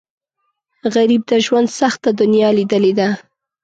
غریب 0.93 1.21
د 1.31 1.33
ژوند 1.45 1.67
سخته 1.79 2.09
دنیا 2.21 2.49
لیدلې 2.57 2.93
ده 2.99 3.09